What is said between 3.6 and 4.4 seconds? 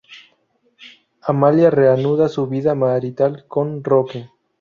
Roque.